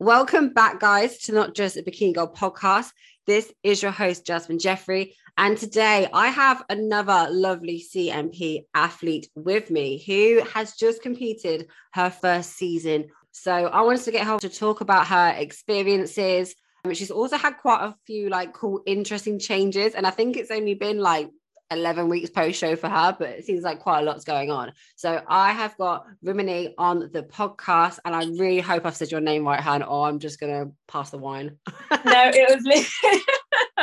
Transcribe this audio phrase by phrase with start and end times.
[0.00, 2.92] Welcome back, guys, to Not Just a Bikini Girl podcast.
[3.26, 5.16] This is your host, Jasmine Jeffrey.
[5.36, 12.10] And today I have another lovely CNP athlete with me who has just competed her
[12.10, 13.08] first season.
[13.32, 16.54] So I wanted to get her to talk about her experiences.
[16.84, 19.96] Um, she's also had quite a few like cool, interesting changes.
[19.96, 21.28] And I think it's only been like
[21.70, 24.72] 11 weeks post show for her, but it seems like quite a lot's going on.
[24.96, 29.20] So I have got Rimini on the podcast, and I really hope I've said your
[29.20, 31.58] name right, Han, or I'm just gonna pass the wine.
[31.90, 32.90] no, it was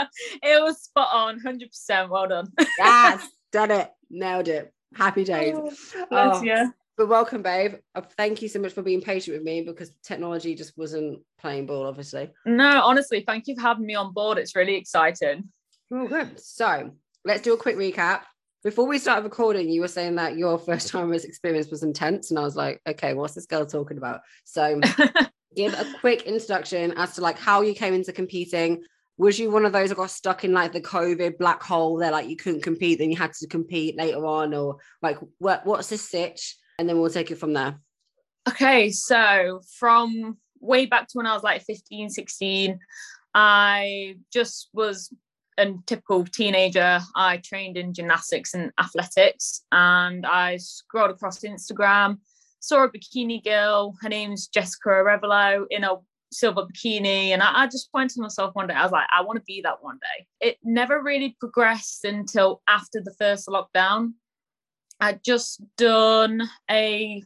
[0.44, 2.10] it was spot on, 100%.
[2.10, 2.52] Well done.
[2.78, 4.74] yes, done it, nailed it.
[4.94, 5.56] Happy days.
[5.56, 6.74] Oh, oh, you.
[6.98, 7.76] But welcome, babe.
[7.94, 11.66] Uh, thank you so much for being patient with me because technology just wasn't playing
[11.66, 12.32] ball, obviously.
[12.46, 14.38] No, honestly, thank you for having me on board.
[14.38, 15.50] It's really exciting.
[15.92, 16.40] Oh, good.
[16.40, 16.92] So
[17.26, 18.22] let's do a quick recap.
[18.64, 22.30] Before we started recording, you were saying that your first timers experience was intense.
[22.30, 24.22] And I was like, okay, what's this girl talking about?
[24.46, 24.80] So
[25.56, 28.84] give a quick introduction as to like how you came into competing.
[29.18, 32.12] Was you one of those that got stuck in like the COVID black hole there,
[32.12, 35.88] like you couldn't compete, then you had to compete later on, or like what what's
[35.88, 36.58] the stitch?
[36.80, 37.80] And then we'll take it from there.
[38.48, 42.78] Okay, so from way back to when I was like 15, 16,
[43.34, 45.14] I just was
[45.58, 52.18] a typical teenager, I trained in gymnastics and athletics, and I scrolled across Instagram,
[52.60, 53.96] saw a bikini girl.
[54.02, 55.96] Her name's Jessica Arevalo in a
[56.32, 58.74] silver bikini, and I, I just went to myself one day.
[58.74, 60.26] I was like, I want to be that one day.
[60.42, 64.14] It never really progressed until after the first lockdown.
[65.00, 67.24] I'd just done a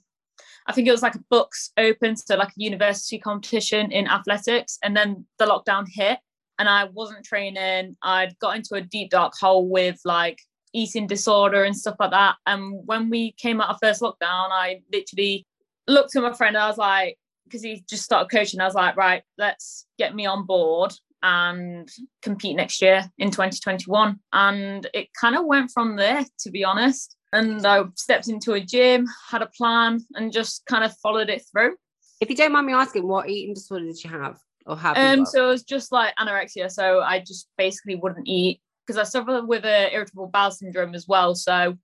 [0.67, 4.77] I think it was like a BUCS open, so like a university competition in athletics,
[4.83, 6.19] and then the lockdown hit
[6.59, 7.97] and I wasn't training.
[8.03, 10.39] I'd got into a deep dark hole with like
[10.73, 12.35] eating disorder and stuff like that.
[12.45, 15.47] And when we came out of first lockdown, I literally
[15.87, 16.55] looked at my friend.
[16.57, 18.61] I was like, because he just started coaching.
[18.61, 20.93] I was like, right, let's get me on board
[21.23, 21.89] and
[22.21, 24.19] compete next year in 2021.
[24.31, 27.15] And it kind of went from there, to be honest.
[27.33, 31.43] And I stepped into a gym, had a plan, and just kind of followed it
[31.51, 31.75] through.
[32.21, 34.37] If you don't mind me asking, what eating disorder did you have?
[34.69, 38.61] Or have um so it was just like anorexia so i just basically wouldn't eat
[38.85, 41.75] because i suffer with a irritable bowel syndrome as well so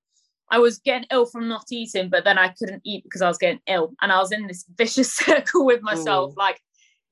[0.51, 3.39] i was getting ill from not eating but then i couldn't eat because i was
[3.39, 6.37] getting ill and i was in this vicious circle with myself mm.
[6.37, 6.61] like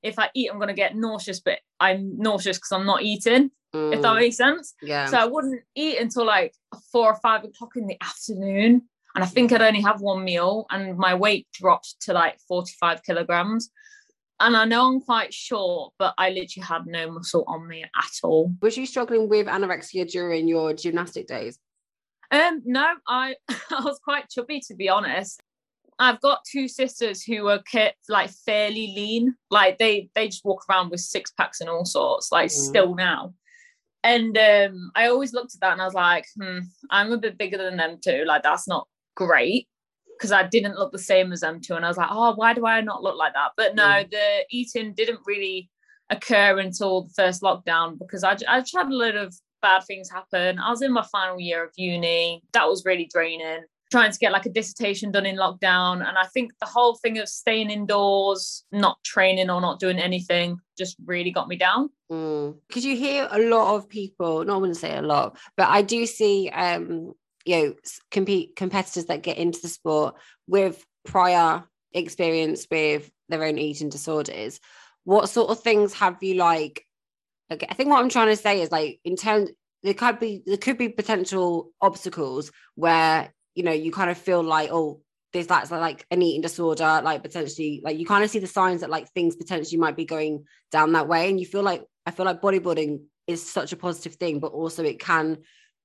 [0.02, 3.50] if i eat i'm going to get nauseous but i'm nauseous because i'm not eating
[3.74, 3.92] mm.
[3.92, 4.20] if that mm.
[4.20, 6.54] makes sense yeah so i wouldn't eat until like
[6.92, 8.82] four or five o'clock in the afternoon
[9.16, 13.04] and I think I'd only have one meal, and my weight dropped to like 45
[13.04, 13.70] kilograms
[14.40, 18.10] and I know I'm quite short, but I literally had no muscle on me at
[18.22, 18.52] all.
[18.60, 21.58] Was you struggling with anorexia during your gymnastic days?
[22.30, 25.40] Um, no, I I was quite chubby to be honest.
[25.98, 30.64] I've got two sisters who are kept like fairly lean, like they they just walk
[30.68, 32.52] around with six packs and all sorts, like mm.
[32.52, 33.34] still now.
[34.02, 36.58] And um, I always looked at that and I was like, hmm,
[36.90, 38.24] I'm a bit bigger than them too.
[38.26, 39.68] Like that's not great
[40.24, 41.74] because I didn't look the same as them too.
[41.74, 43.50] And I was like, oh, why do I not look like that?
[43.58, 44.10] But no, mm.
[44.10, 45.68] the eating didn't really
[46.08, 50.10] occur until the first lockdown because I, I just had a lot of bad things
[50.10, 50.58] happen.
[50.58, 52.42] I was in my final year of uni.
[52.54, 53.64] That was really draining.
[53.92, 55.96] Trying to get like a dissertation done in lockdown.
[55.96, 60.56] And I think the whole thing of staying indoors, not training or not doing anything
[60.78, 61.90] just really got me down.
[62.08, 62.82] Because mm.
[62.82, 66.06] you hear a lot of people, not want to say a lot, but I do
[66.06, 67.12] see um
[67.44, 67.74] you know
[68.10, 70.16] compete competitors that get into the sport
[70.46, 74.60] with prior experience with their own eating disorders.
[75.04, 76.84] What sort of things have you like
[77.52, 79.50] okay, i think what i'm trying to say is like in terms
[79.82, 84.42] there could be there could be potential obstacles where you know you kind of feel
[84.42, 85.00] like oh
[85.32, 88.80] there's that's like an eating disorder like potentially like you kind of see the signs
[88.80, 91.28] that like things potentially might be going down that way.
[91.28, 94.84] And you feel like i feel like bodybuilding is such a positive thing but also
[94.84, 95.38] it can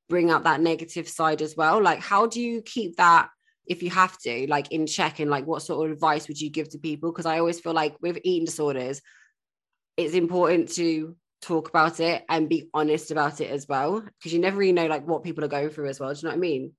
[0.09, 1.81] bring up that negative side as well?
[1.81, 3.30] Like how do you keep that
[3.66, 5.20] if you have to like in check?
[5.20, 7.12] And like what sort of advice would you give to people?
[7.12, 9.02] Because i always feel like with eating disorders
[10.00, 14.40] it's important to talk about it and be honest about it as well because you
[14.40, 16.14] never really know like what people are going through as well.
[16.14, 16.72] Do you know what i mean?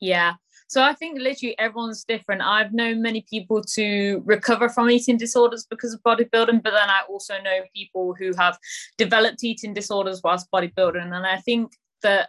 [0.00, 0.34] Yeah.
[0.68, 2.42] So I think literally everyone's different.
[2.42, 7.02] I've known many people to recover from eating disorders because of bodybuilding, but then I
[7.08, 8.58] also know people who have
[8.98, 11.10] developed eating disorders whilst bodybuilding.
[11.10, 11.72] And I think
[12.02, 12.28] that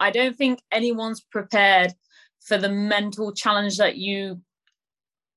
[0.00, 1.92] I don't think anyone's prepared
[2.40, 4.40] for the mental challenge that you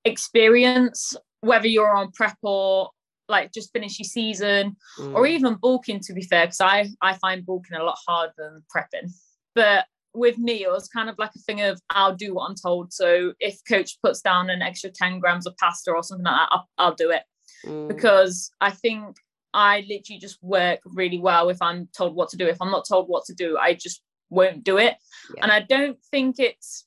[0.04, 2.89] experience, whether you're on prep or
[3.30, 5.13] like just finish your season mm.
[5.13, 8.63] or even bulking to be fair because I, I find bulking a lot harder than
[8.74, 9.12] prepping
[9.54, 12.56] but with me it was kind of like a thing of i'll do what i'm
[12.56, 16.36] told so if coach puts down an extra 10 grams of pasta or something like
[16.36, 17.24] that i'll, I'll do it
[17.65, 17.88] mm.
[17.88, 19.18] because I think
[19.53, 22.48] I literally just work really well if I'm told what to do.
[22.48, 24.95] If I'm not told what to do, I just won't do it.
[25.35, 25.44] Yeah.
[25.44, 26.85] And I don't think it's,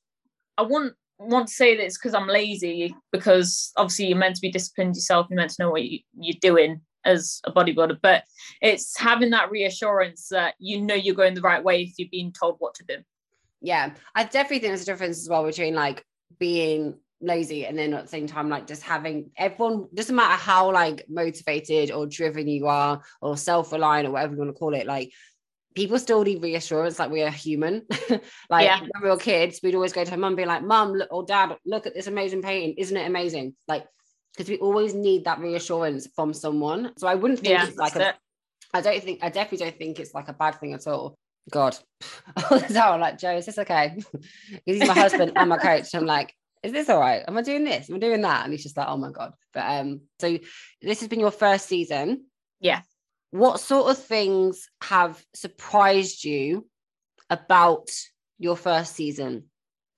[0.56, 4.40] I wouldn't want to say that it's because I'm lazy, because obviously you're meant to
[4.40, 8.24] be disciplined yourself, you're meant to know what you, you're doing as a bodybuilder, but
[8.60, 12.32] it's having that reassurance that you know you're going the right way if you're being
[12.32, 12.96] told what to do.
[13.62, 16.04] Yeah, I definitely think there's a difference as well between like
[16.38, 20.72] being lazy and then at the same time like just having everyone doesn't matter how
[20.72, 24.86] like motivated or driven you are or self-reliant or whatever you want to call it
[24.86, 25.12] like
[25.74, 27.86] people still need reassurance like we are human.
[28.50, 28.80] Like yeah.
[28.80, 31.24] when we were kids we'd always go to our mum and be like mum or
[31.24, 32.74] dad look at this amazing painting.
[32.76, 33.54] Isn't it amazing?
[33.68, 33.86] Like
[34.32, 36.92] because we always need that reassurance from someone.
[36.98, 38.14] So i wouldn't think yeah, it's like a, it.
[38.74, 41.16] I don't think i definitely don't think it's like a bad thing at all.
[41.50, 41.76] God.
[42.50, 43.96] All the time like joe is this okay?
[44.50, 45.32] Because he's my husband?
[45.36, 45.94] And my coach.
[45.94, 47.22] I'm like is this all right?
[47.26, 47.88] Am i doing this?
[47.88, 48.44] Am i doing that?
[48.44, 49.32] And he's just like oh my god.
[49.54, 50.36] But um so
[50.82, 52.24] this has been your first season.
[52.58, 52.82] Yeah
[53.30, 56.66] what sort of things have surprised you
[57.28, 57.90] about
[58.38, 59.44] your first season?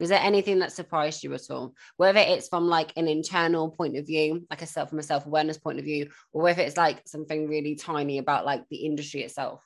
[0.00, 1.74] Was there anything that surprised you at all?
[1.96, 5.58] Whether it's from like an internal point of view, like a self from a self-awareness
[5.58, 9.62] point of view, or whether it's like something really tiny about like the industry itself.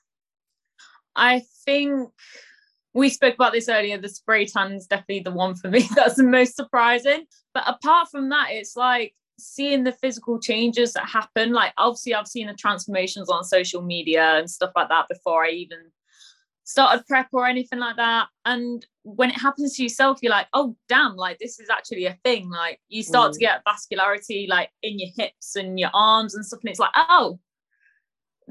[1.16, 2.10] I think
[2.92, 3.98] we spoke about this earlier.
[3.98, 7.24] The spray tan is definitely the one for me that's the most surprising.
[7.54, 12.26] But apart from that, it's like seeing the physical changes that happen like obviously i've
[12.26, 15.78] seen the transformations on social media and stuff like that before i even
[16.66, 18.26] started prep or anything like that.
[18.44, 22.18] And when it happens to yourself you're like oh damn like this is actually a
[22.24, 22.50] thing.
[22.50, 23.34] Like you start mm.
[23.34, 26.90] to get vascularity like in your hips and your arms and stuff and it's like
[26.96, 27.38] oh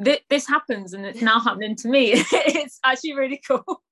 [0.03, 2.23] th- this happens and it's now happening to me.
[2.31, 3.83] It's actually really cool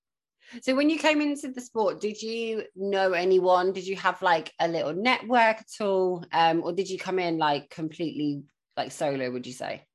[0.61, 3.73] so when you came into the sport, did you know anyone?
[3.73, 6.25] Did you have like a little network at all?
[6.31, 8.43] Um, or did you come in like completely
[8.77, 9.85] like solo, would you say?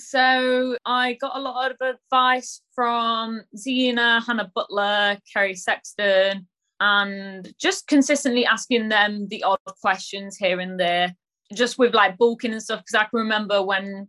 [0.00, 6.48] So I got a lot of advice from Zena, Hannah Butler, Kerry Sexton,
[6.80, 11.14] and just consistently asking them the odd questions here and there,
[11.52, 12.80] just with like bulking and stuff.
[12.80, 14.08] Because I can remember when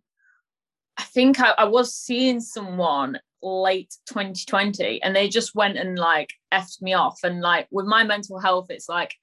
[0.97, 6.31] I think I, I was seeing someone late 2020 and they just went and like
[6.53, 7.19] effed me off.
[7.24, 9.13] And like with my mental health it's like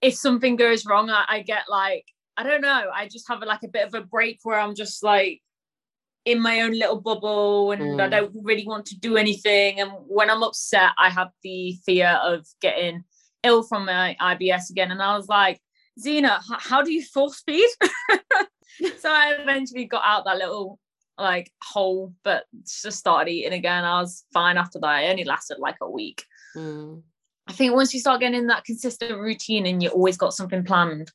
[0.00, 2.06] if something goes wrong I, I get like
[2.36, 2.90] I don't know.
[2.94, 5.42] I just have a, like a bit of a break where I'm just like
[6.24, 8.00] in my own little bubble and mm.
[8.00, 9.80] I don't really want to do anything.
[9.80, 13.04] And when I'm upset I have the fear of getting
[13.42, 14.90] ill from my IBS again.
[14.90, 15.60] And I was like
[15.98, 17.68] Zena how do you force feed
[18.98, 20.78] so I eventually got out that little
[21.18, 23.84] like hole, but just started eating again.
[23.84, 25.04] I was fine after that.
[25.04, 26.24] It only lasted like a week.
[26.56, 27.02] Mm.
[27.46, 30.64] I think once you start getting in that consistent routine and you always got something
[30.64, 31.10] planned,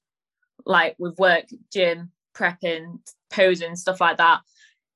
[0.65, 2.99] like with work, gym, prepping,
[3.31, 4.41] posing, stuff like that,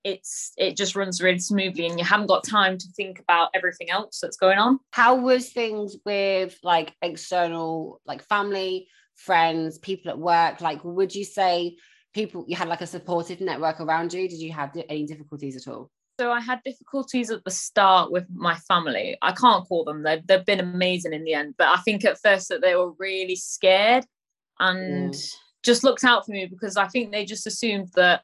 [0.04, 3.90] it's it just runs really smoothly and you haven't got time to think about everything
[3.90, 4.80] else that's going on.
[4.92, 10.62] How was things with like external like family, friends, people at work?
[10.62, 11.76] Like would you say
[12.14, 15.72] people you had like a supportive network around you did you have any difficulties at
[15.72, 15.90] all
[16.20, 20.26] so i had difficulties at the start with my family i can't call them they've,
[20.28, 23.36] they've been amazing in the end but i think at first that they were really
[23.36, 24.06] scared
[24.60, 25.34] and mm.
[25.64, 28.22] just looked out for me because i think they just assumed that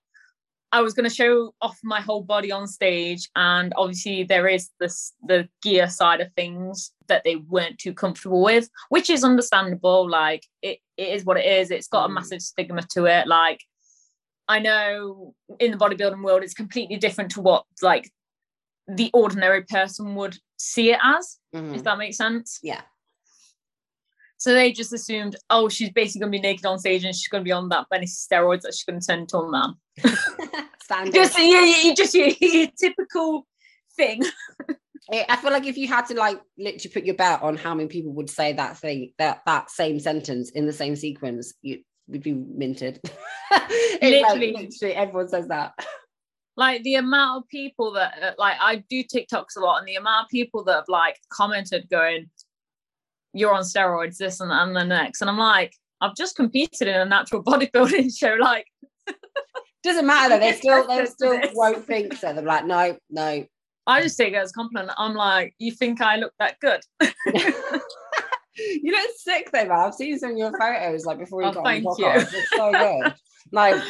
[0.75, 4.71] I was going to show off my whole body on stage, and obviously there is
[4.77, 10.09] this the gear side of things that they weren't too comfortable with, which is understandable.
[10.09, 11.71] Like it, it is what it is.
[11.71, 12.15] It's got a mm.
[12.15, 13.25] massive stigma to it.
[13.25, 13.61] Like
[14.47, 18.11] I know in the bodybuilding world, it's completely different to what like
[18.87, 21.75] the ordinary person would see it as, mm-hmm.
[21.75, 22.59] if that makes sense.
[22.61, 22.81] Yeah.
[24.37, 27.43] So they just assumed, oh, she's basically gonna be naked on stage and she's gonna
[27.43, 29.75] be on that many steroids that she's gonna turn into a man.
[30.83, 31.13] Standard.
[31.13, 33.47] just you, you just your, your typical
[33.95, 34.23] thing.
[35.11, 37.87] I feel like if you had to like literally put your bet on how many
[37.87, 42.23] people would say that thing, that that same sentence in the same sequence, you would
[42.23, 42.99] be minted.
[44.01, 44.53] literally.
[44.53, 45.73] Like, literally, everyone says that.
[46.57, 49.95] Like the amount of people that uh, like I do TikToks a lot, and the
[49.95, 52.29] amount of people that have like commented going,
[53.33, 56.95] "You're on steroids," this and, and the next, and I'm like, I've just competed in
[56.95, 58.37] a natural bodybuilding show.
[58.39, 58.67] Like,
[59.83, 60.39] doesn't matter.
[60.39, 62.33] They still they still won't think so.
[62.33, 63.45] They're like, no, no.
[63.87, 64.91] I just take it as a compliment.
[64.97, 66.81] I'm like, you think I look that good?
[68.55, 69.71] You look sick though, man.
[69.71, 72.31] I've seen some of your photos like before you oh, got on the podcast.
[72.31, 72.39] You.
[72.39, 73.13] It's so good.
[73.51, 73.81] like,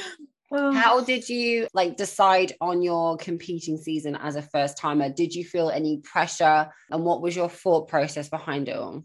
[0.52, 5.10] how did you like decide on your competing season as a first timer?
[5.10, 9.04] Did you feel any pressure, and what was your thought process behind it all?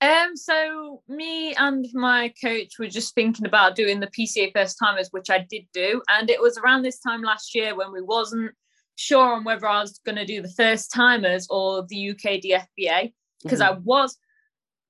[0.00, 5.08] Um, so me and my coach were just thinking about doing the PCA first timers,
[5.12, 8.52] which I did do, and it was around this time last year when we wasn't
[8.96, 13.12] sure on whether I was going to do the first timers or the UK DFBA
[13.42, 13.76] because mm-hmm.
[13.76, 14.16] I was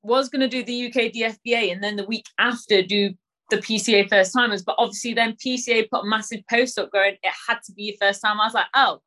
[0.03, 3.13] was going to do the UK DFBA and then the week after do
[3.51, 4.63] the PCA first timers.
[4.63, 7.97] But obviously, then PCA put a massive post up going, it had to be your
[8.01, 8.41] first time.
[8.41, 9.01] I was like, oh,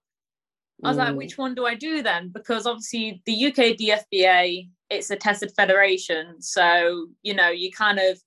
[0.84, 1.00] I was mm.
[1.00, 2.30] like, which one do I do then?
[2.30, 6.42] Because obviously, the UK DFBA, it's a tested federation.
[6.42, 8.20] So, you know, you kind of,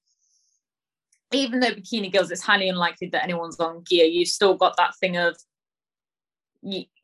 [1.33, 4.97] even though bikini girls, it's highly unlikely that anyone's on gear, you've still got that
[4.97, 5.37] thing of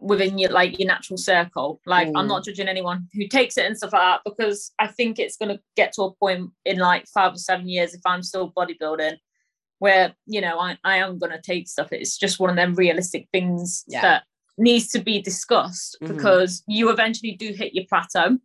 [0.00, 2.12] within your like your natural circle like mm.
[2.16, 5.36] i'm not judging anyone who takes it and stuff like that because i think it's
[5.36, 8.52] going to get to a point in like five or seven years if i'm still
[8.52, 9.14] bodybuilding
[9.78, 12.74] where you know i, I am going to take stuff it's just one of them
[12.74, 14.02] realistic things yeah.
[14.02, 14.22] that
[14.58, 16.14] needs to be discussed mm-hmm.
[16.14, 18.36] because you eventually do hit your plateau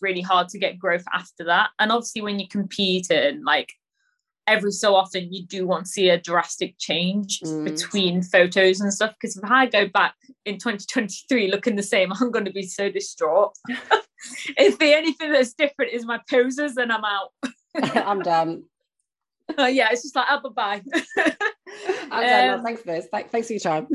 [0.00, 3.74] really hard to get growth after that and obviously when you compete in like
[4.46, 7.64] every so often you do want to see a drastic change mm.
[7.64, 12.30] between photos and stuff because if i go back in 2023 looking the same i'm
[12.30, 13.52] going to be so distraught.
[14.56, 17.30] If the only thing that's different is my poses then i'm out.
[18.06, 18.64] I'm done.
[19.58, 20.82] Uh, yeah it's just like oh, bye-bye.
[22.10, 22.58] I'm done.
[22.58, 23.06] Um, thanks for this.
[23.12, 23.88] Thanks for your time.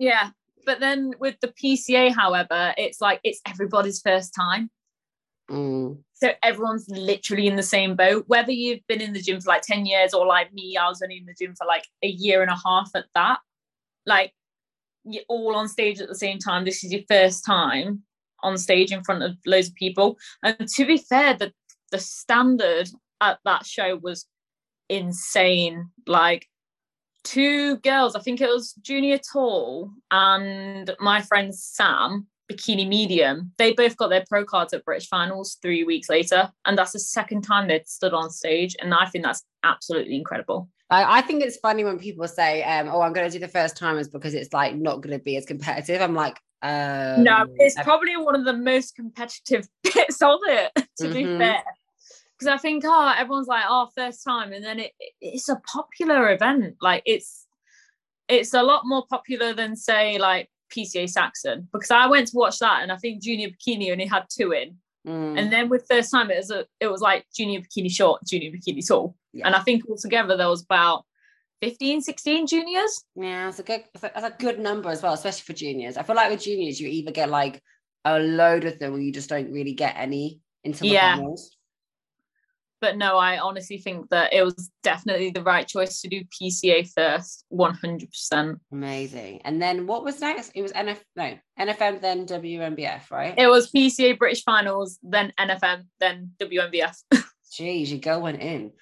[0.00, 0.30] Yeah
[0.66, 4.70] but then with the pca however it's like it's everybody's first time
[5.50, 5.98] Mm.
[6.14, 8.24] So everyone's literally in the same boat.
[8.26, 11.02] Whether you've been in the gym for like 10 years or like me, I was
[11.02, 13.40] only in the gym for like a year and a half at that.
[14.06, 14.32] Like
[15.04, 16.64] you're all on stage at the same time.
[16.64, 18.02] This is your first time
[18.42, 20.16] on stage in front of loads of people.
[20.42, 21.52] And to be fair, the
[21.90, 22.88] the standard
[23.20, 24.26] at that show was
[24.88, 25.90] insane.
[26.06, 26.46] Like
[27.24, 33.72] two girls, I think it was Junior Tall and my friend Sam bikini medium, they
[33.72, 36.50] both got their pro cards at British finals three weeks later.
[36.66, 38.76] And that's the second time they'd stood on stage.
[38.80, 40.68] And I think that's absolutely incredible.
[40.92, 43.76] I, think it's funny when people say, um, oh, I'm going to do the first
[43.76, 46.02] timers because it's like not going to be as competitive.
[46.02, 51.04] I'm like, um, no, it's probably one of the most competitive bits of it, to
[51.04, 51.12] mm-hmm.
[51.12, 51.62] be fair.
[52.36, 54.52] Because I think, oh, everyone's like, oh, first time.
[54.52, 56.76] And then it, it's a popular event.
[56.80, 57.46] Like it's,
[58.28, 62.58] it's a lot more popular than say like PCA Saxon because I went to watch
[62.58, 64.76] that and I think Junior Bikini only had two in.
[65.06, 65.38] Mm.
[65.38, 68.50] And then with first time it was a, it was like junior bikini short, junior
[68.50, 69.16] bikini tall.
[69.32, 69.46] Yeah.
[69.46, 71.04] And I think altogether there was about
[71.62, 73.04] 15, 16 juniors.
[73.16, 75.96] Yeah, it's a good that's a good number as well, especially for juniors.
[75.96, 77.62] I feel like with juniors you either get like
[78.04, 81.16] a load of them or you just don't really get any until the yeah.
[81.16, 81.56] finals
[82.80, 86.90] but no, I honestly think that it was definitely the right choice to do PCA
[86.92, 88.58] first, 100%.
[88.72, 89.42] Amazing.
[89.44, 90.52] And then what was next?
[90.54, 93.34] It was NF, no, NFM, then WMBF, right?
[93.36, 96.96] It was PCA British Finals, then NFM, then WMBF.
[97.52, 98.72] Jeez, you're going in.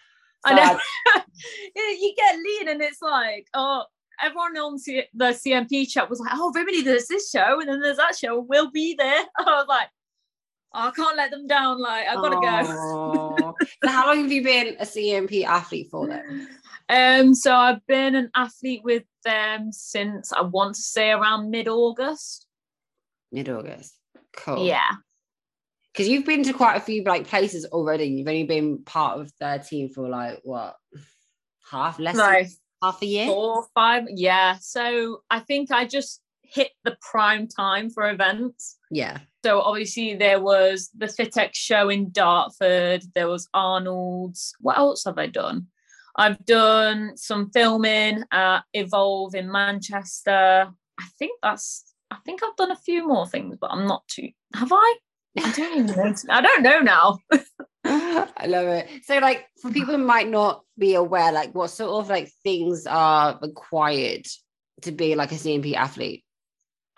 [0.47, 0.79] So I know.
[1.15, 1.23] I...
[1.75, 3.85] you get lean and it's like, oh,
[4.23, 7.81] everyone on C- the CNP chat was like, oh, everybody, there's this show and then
[7.81, 8.41] there's that show.
[8.41, 9.25] We'll be there.
[9.39, 9.89] I was like,
[10.73, 11.81] I can't let them down.
[11.81, 13.55] Like I've got to go.
[13.83, 16.49] so how long have you been a CNP athlete for then?
[16.89, 22.47] Um, so I've been an athlete with them since I want to say around mid-August.
[23.31, 23.95] Mid-August.
[24.35, 24.67] Cool.
[24.67, 24.91] Yeah.
[25.93, 28.05] Because you've been to quite a few like places already.
[28.05, 30.77] You've only been part of their team for like what
[31.71, 32.43] half less no,
[32.83, 33.27] half a year?
[33.27, 34.05] Four, five.
[34.15, 34.57] Yeah.
[34.61, 38.79] So I think I just hit the prime time for events.
[38.91, 39.19] Yeah.
[39.49, 43.03] So obviously there was the Fitex show in Dartford.
[43.15, 44.55] There was Arnold's.
[44.61, 45.69] What else have I done?
[46.17, 50.69] I've done some filming at Evolve in Manchester.
[51.01, 51.95] I think that's.
[52.11, 54.29] I think I've done a few more things, but I'm not too.
[54.55, 54.97] Have I?
[55.39, 56.15] I don't even know.
[56.29, 57.19] I don't know now.
[57.87, 58.87] I love it.
[59.07, 62.87] So, like, for people who might not be aware, like, what sort of like things
[62.87, 64.27] are required
[64.83, 66.23] to be like a CNP athlete?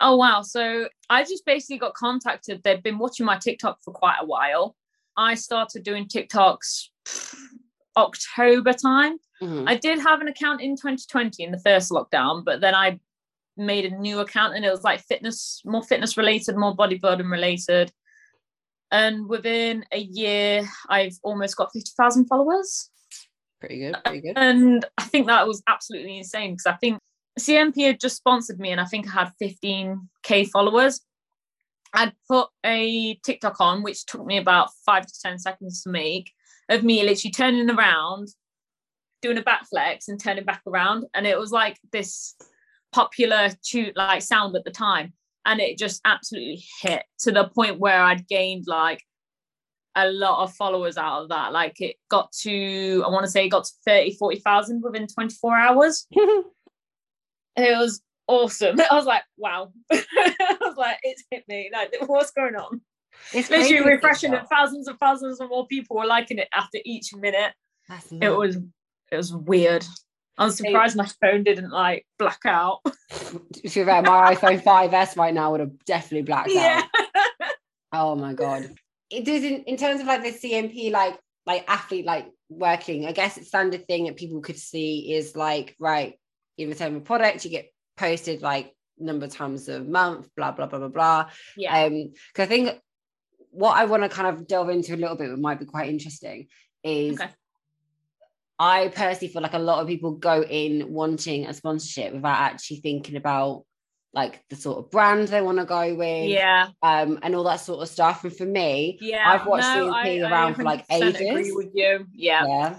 [0.01, 0.41] Oh wow.
[0.41, 2.61] So I just basically got contacted.
[2.63, 4.75] They've been watching my TikTok for quite a while.
[5.15, 6.87] I started doing TikToks
[7.95, 9.17] October time.
[9.41, 9.67] Mm-hmm.
[9.67, 12.99] I did have an account in 2020 in the first lockdown, but then I
[13.57, 17.91] made a new account and it was like fitness, more fitness related, more bodybuilding related.
[18.91, 22.89] And within a year, I've almost got 50,000 followers.
[23.59, 24.37] Pretty good, pretty good.
[24.37, 26.99] And I think that was absolutely insane because I think
[27.39, 31.01] CNP had just sponsored me, and I think I had 15k followers.
[31.93, 36.31] I'd put a TikTok on, which took me about five to 10 seconds to make,
[36.69, 38.29] of me literally turning around,
[39.21, 41.05] doing a back flex, and turning back around.
[41.13, 42.35] And it was like this
[42.91, 45.13] popular tune, like sound at the time.
[45.45, 49.01] And it just absolutely hit to the point where I'd gained like
[49.95, 51.51] a lot of followers out of that.
[51.51, 55.57] Like it got to, I want to say it got to 30, 40,000 within 24
[55.57, 56.07] hours.
[57.57, 58.79] it was awesome.
[58.91, 59.71] I was like, wow.
[59.91, 61.69] I was like, it's hit me.
[61.71, 62.81] Like, what's going on?
[63.33, 67.13] It's literally refreshing and thousands and thousands of more people were liking it after each
[67.13, 67.53] minute.
[68.21, 68.55] It was
[69.11, 69.85] it was weird.
[70.37, 72.79] I'm surprised my phone didn't like black out.
[73.63, 76.83] If you're right, my iPhone 5S right now would have definitely blacked yeah.
[76.83, 77.51] out.
[77.91, 78.73] Oh my god.
[79.09, 83.11] It does in, in terms of like the CNP like like athlete like working, I
[83.11, 86.15] guess it's standard thing that people could see is like, right,
[86.61, 90.67] you return a product, you get posted like number of times a month, blah, blah,
[90.67, 91.29] blah, blah, blah.
[91.57, 91.85] Yeah.
[91.85, 92.79] Um, because I think
[93.51, 95.89] what I want to kind of delve into a little bit, which might be quite
[95.89, 96.47] interesting,
[96.83, 97.31] is okay.
[98.59, 102.77] I personally feel like a lot of people go in wanting a sponsorship without actually
[102.77, 103.65] thinking about
[104.13, 107.61] like the sort of brand they want to go with, yeah, um, and all that
[107.61, 108.23] sort of stuff.
[108.23, 111.15] And for me, yeah, I've watched no, CNP around for like ages.
[111.15, 112.45] Agree with you, yeah.
[112.45, 112.75] yeah.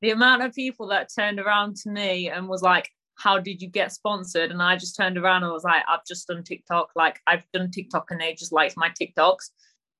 [0.00, 2.88] The amount of people that turned around to me and was like,
[3.20, 6.26] "How did you get sponsored?" And I just turned around and was like, "I've just
[6.26, 6.90] done TikTok.
[6.96, 9.50] Like I've done TikTok, and they just liked my TikToks."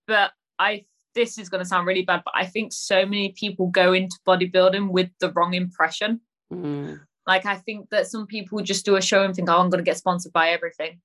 [0.06, 0.84] But I
[1.14, 4.16] this is going to sound really bad, but I think so many people go into
[4.26, 6.20] bodybuilding with the wrong impression.
[6.52, 7.00] Mm.
[7.26, 9.82] Like, I think that some people just do a show and think, oh, I'm going
[9.84, 11.00] to get sponsored by everything.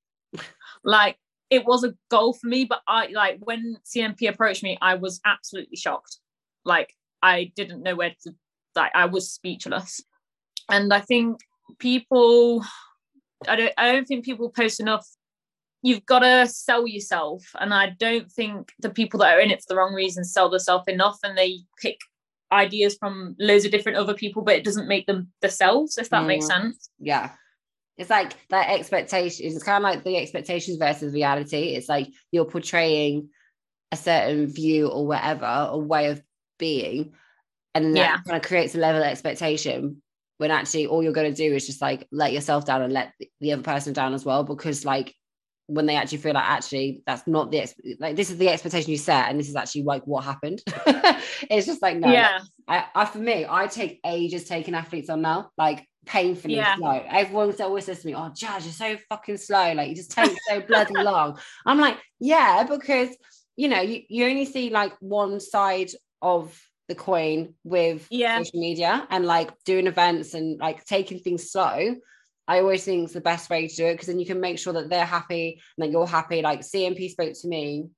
[0.83, 1.17] like,
[1.49, 5.19] it was a goal for me, but I like when CNP approached me, I was
[5.25, 6.17] absolutely shocked.
[6.63, 8.31] Like, I didn't know where to,
[8.75, 10.01] like, I was speechless.
[10.69, 11.39] And I think
[11.79, 12.63] people,
[13.47, 15.07] I don't, I don't think people post enough
[15.85, 17.45] you've got to sell yourself.
[17.59, 20.49] And I don't think the people that are in it for the wrong reasons sell
[20.49, 21.99] themselves enough and they pick
[22.51, 26.23] ideas from loads of different other people, but it doesn't make them themselves, if that
[26.23, 26.27] mm.
[26.27, 26.89] makes sense.
[26.99, 27.29] Yeah.
[27.99, 31.75] It's like that expectation, it's kind of like the expectations versus reality.
[31.75, 33.29] It's like you're portraying
[33.91, 36.19] a certain view or whatever, a way of
[36.57, 37.13] being.
[37.75, 38.17] And that yeah.
[38.25, 40.01] kind of creates a level of expectation
[40.37, 43.13] when actually all you're going to do is just like let yourself down and let
[43.39, 45.13] the other person down as well because like
[45.67, 47.67] when they actually feel like actually that's not the
[47.99, 50.61] like this is the expectation you set and this is actually like what happened.
[51.49, 52.11] It's just like no.
[52.11, 52.39] Yeah.
[52.67, 56.75] I, I, for me I take ages taking athletes on now like painfully yeah.
[56.75, 57.03] slow.
[57.09, 59.73] Everyone always says to me oh Jazz you're so fucking slow.
[59.73, 61.39] Like you just take so bloody long.
[61.65, 63.09] I'm like yeah because
[63.55, 65.89] you know you, you only see like one side
[66.21, 68.37] of the coin with yeah.
[68.37, 71.95] social media and like doing events and like taking things slow
[72.47, 74.59] I always think it's the best way to do it because then you can make
[74.59, 76.41] sure that they're happy and that you're happy.
[76.41, 77.89] Like CNP spoke to me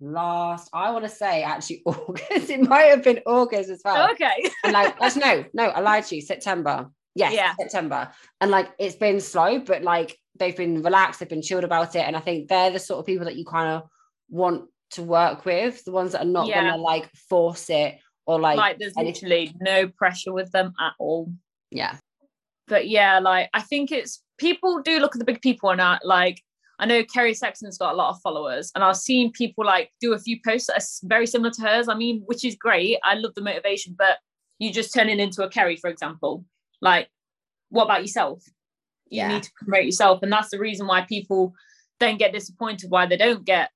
[0.00, 2.50] last, I want to say actually August.
[2.50, 4.10] It might have been August as well.
[4.12, 4.50] Okay.
[4.64, 6.22] and like, that's no, no, I lied to you.
[6.22, 6.90] September.
[7.14, 7.52] Yes, yeah.
[7.60, 8.10] September.
[8.40, 12.06] And like it's been slow, but like they've been relaxed, they've been chilled about it.
[12.06, 13.82] And I think they're the sort of people that you kind of
[14.30, 16.62] want to work with, the ones that are not yeah.
[16.62, 19.28] gonna like force it or like like there's anything.
[19.28, 21.32] literally no pressure with them at all.
[21.70, 21.96] Yeah
[22.72, 26.00] but yeah, like I think it's people do look at the big people and are
[26.04, 26.40] like
[26.78, 30.14] I know Kerry Sexton's got a lot of followers, and I've seen people like do
[30.14, 31.88] a few posts that are very similar to hers.
[31.88, 32.98] I mean, which is great.
[33.04, 34.18] I love the motivation, but
[34.58, 36.46] you just turn it into a Kerry, for example.
[36.80, 37.08] Like,
[37.68, 38.42] what about yourself?
[39.10, 39.28] You yeah.
[39.28, 41.52] need to promote yourself, and that's the reason why people
[42.00, 43.70] then get disappointed why they don't get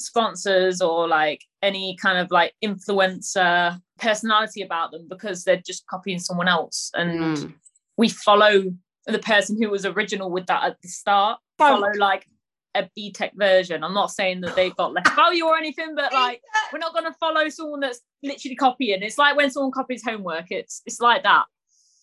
[0.00, 6.18] sponsors or like any kind of like influencer personality about them because they're just copying
[6.18, 7.52] someone else and mm
[7.96, 8.64] we follow
[9.06, 11.38] the person who was original with that at the start.
[11.58, 12.26] Follow like
[12.74, 13.82] a BTEC version.
[13.82, 17.04] I'm not saying that they've got less value or anything, but like we're not going
[17.06, 19.02] to follow someone that's literally copying.
[19.02, 20.46] It's like when someone copies homework.
[20.50, 21.44] It's it's like that.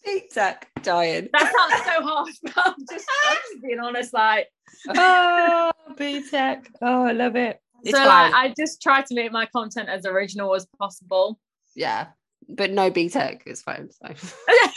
[0.07, 1.29] BTEC dying.
[1.31, 4.13] That sounds so harsh, but I'm just, I'm just being honest.
[4.13, 4.49] Like,
[4.89, 6.65] oh, BTEC.
[6.81, 7.61] Oh, I love it.
[7.83, 11.39] It's so like, I just try to make my content as original as possible.
[11.75, 12.07] Yeah,
[12.47, 13.89] but no BTEC is fine.
[13.91, 14.07] So.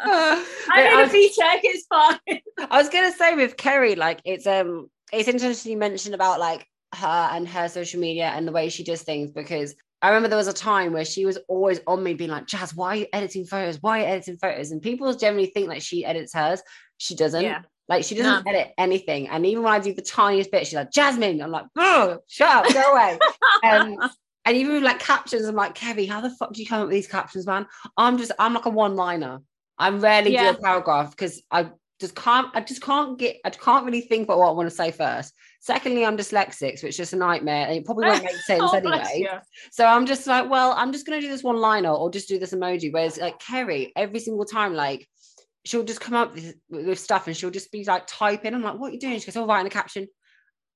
[0.02, 1.60] I need a B check.
[1.62, 2.40] It's fine.
[2.70, 6.66] I was gonna say with Kerry, like it's um, it's interesting you mentioned about like
[6.94, 10.38] her and her social media and the way she does things because I remember there
[10.38, 13.06] was a time where she was always on me being like, Jazz, why are you
[13.12, 13.78] editing photos?
[13.82, 14.70] Why are you editing photos?
[14.70, 16.62] And people generally think that she edits hers.
[16.96, 17.42] She doesn't.
[17.42, 17.62] Yeah.
[17.90, 18.50] Like she doesn't no.
[18.50, 19.28] edit anything.
[19.28, 21.42] And even when I do the tiniest bit, she's like, Jasmine.
[21.42, 23.18] I'm like, oh, shut up, go away.
[23.68, 23.98] um,
[24.44, 26.86] and even with like captions, I'm like, Kevin, how the fuck do you come up
[26.86, 27.66] with these captions, man?
[27.96, 29.40] I'm just, I'm like a one-liner.
[29.76, 30.52] I'm rarely yeah.
[30.52, 34.24] do a paragraph because I just can't I just can't get I can't really think
[34.24, 35.34] about what I want to say first.
[35.60, 38.76] Secondly, I'm dyslexic, so it's just a nightmare and it probably won't make sense oh,
[38.76, 39.26] anyway.
[39.72, 42.38] So I'm just like, well, I'm just gonna do this one liner or just do
[42.38, 42.92] this emoji.
[42.92, 45.08] Whereas like Kerry, every single time, like
[45.64, 48.54] she'll just come up with, with stuff and she'll just be like typing.
[48.54, 49.18] I'm like, what are you doing?
[49.18, 50.08] She goes, oh, writing a caption.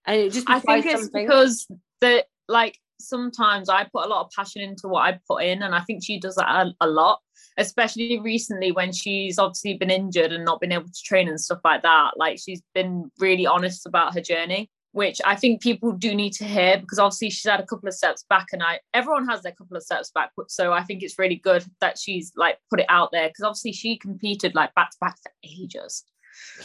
[0.07, 1.67] And it just I think it's because
[2.01, 5.75] the like sometimes I put a lot of passion into what I put in, and
[5.75, 7.21] I think she does that a, a, lot,
[7.57, 11.61] especially recently when she's obviously been injured and not been able to train and stuff
[11.65, 12.13] like that.
[12.17, 16.45] Like she's been really honest about her journey, which I think people do need to
[16.45, 19.53] hear because obviously she's had a couple of steps back, and I everyone has their
[19.53, 20.31] couple of steps back.
[20.47, 23.73] So I think it's really good that she's like put it out there because obviously
[23.73, 26.05] she competed like back to back for ages.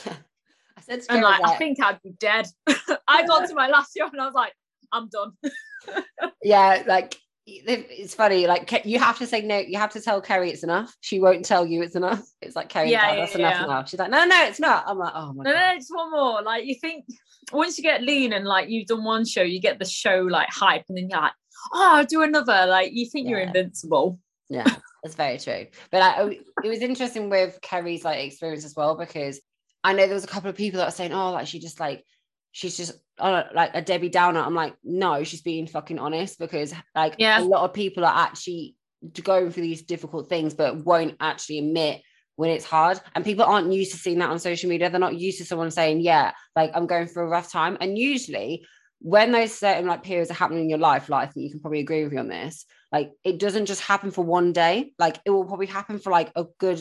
[0.06, 0.14] yeah.
[0.78, 2.48] I said and like, I think I'd be dead.
[3.08, 4.54] I got to my last year and I was like,
[4.94, 5.34] I'm done.
[6.44, 8.48] yeah, like it's funny.
[8.48, 9.58] Like you have to say no.
[9.58, 10.96] You have to tell Kerry it's enough.
[11.02, 12.24] She won't tell you it's enough.
[12.42, 13.84] It's like Kerry, yeah, yeah that's yeah, enough now.
[13.84, 14.86] She's like, no, no, it's not.
[14.88, 15.60] I'm like, oh my no, god.
[15.60, 16.42] No, it's one more.
[16.44, 17.06] Like you think
[17.52, 20.50] once you get lean and like you've done one show, you get the show like
[20.52, 21.34] hype, and then you're like,
[21.74, 22.66] oh, I'll do another.
[22.68, 24.20] Like you think you're invincible.
[24.50, 24.68] Yeah,
[25.04, 25.68] that's very true.
[25.92, 29.40] But like, it was interesting with Kerry's like experience as well because
[29.84, 31.80] I know there was a couple of people that were saying, oh, like she just
[31.80, 32.04] like
[32.52, 34.40] she's just uh, like a Debbie Downer.
[34.40, 37.40] I'm like, no, she's being fucking honest because like yeah.
[37.40, 38.76] a lot of people are actually
[39.24, 42.02] going through these difficult things, but won't actually admit
[42.40, 43.02] when it's hard.
[43.16, 44.90] And people aren't used to seeing that on social media.
[44.90, 47.78] They're not used to someone saying, yeah, like I'm going through a rough time.
[47.82, 48.66] And usually
[49.02, 51.60] when those certain like periods are happening in your life, like I think you can
[51.60, 54.94] probably agree with me on this, like it doesn't just happen for one day.
[54.98, 56.80] Like it will probably happen for like a good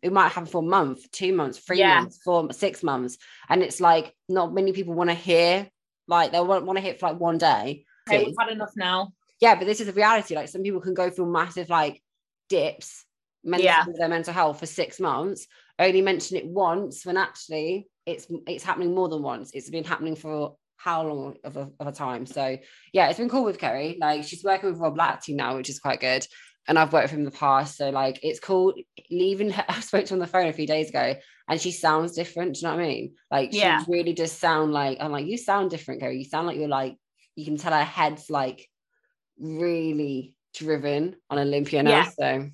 [0.00, 2.00] it might happen for a month, two months, three yeah.
[2.00, 3.18] months, four, six months.
[3.50, 5.68] And it's like not many people want to hear,
[6.08, 7.84] like they won't want to hit for like one day.
[8.08, 9.12] Hey, we've had enough now.
[9.42, 10.34] Yeah, but this is the reality.
[10.34, 12.02] Like some people can go through massive like
[12.48, 13.05] dips
[13.46, 13.84] mentally yeah.
[13.98, 15.46] their mental health for six months,
[15.78, 19.50] only mention it once when actually it's it's happening more than once.
[19.54, 22.26] It's been happening for how long of a, of a time.
[22.26, 22.58] So
[22.92, 23.96] yeah, it's been cool with Kerry.
[23.98, 26.26] Like she's working with Rob Lacty now, which is quite good
[26.68, 27.76] and I've worked with him in the past.
[27.76, 28.74] So like it's cool
[29.10, 29.64] leaving her.
[29.68, 31.14] I spoke to her on the phone a few days ago
[31.48, 32.54] and she sounds different.
[32.54, 33.14] Do you know what I mean?
[33.30, 33.82] Like yeah.
[33.84, 36.18] she really does sound like I'm like, you sound different, Kerry.
[36.18, 36.96] You sound like you're like,
[37.34, 38.68] you can tell her head's like
[39.38, 41.90] really driven on Olympia now.
[41.90, 42.08] Yeah.
[42.18, 42.50] So